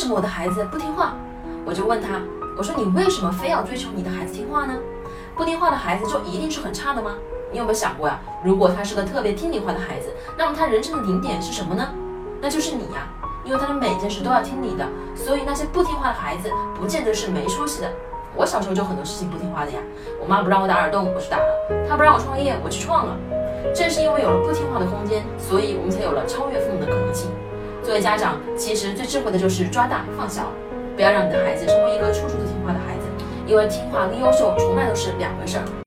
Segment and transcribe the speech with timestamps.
[0.00, 1.12] 为什么我的孩子不听话？
[1.62, 2.22] 我就问他，
[2.56, 4.72] 我说你为什么非要追求你的孩子听话呢？
[5.36, 7.16] 不听话的孩子就一定是很差的吗？
[7.52, 8.18] 你有没有想过呀？
[8.42, 10.08] 如果他是个特别听你话的孩子，
[10.38, 11.86] 那么他人生的顶点是什么呢？
[12.40, 13.12] 那就是你呀，
[13.44, 17.92] 因为他的每件事都要听你的，所以那些不听话的孩子不见得是没出息的。
[18.34, 19.80] 我小时候就很多事情不听话的呀，
[20.18, 21.44] 我妈不让我打耳洞，我去打了；
[21.86, 23.14] 她不让我创业，我去创了。
[23.74, 27.30] 正是因为有了不听话的空间，所以我们才有了超越父母的可能性。
[27.90, 30.52] 作为家长，其实最智慧的就是抓大放小，
[30.94, 35.64] 不要让你的孩子成为一个处处都听话的孩子，因为听话跟优秀从来都是两回事儿。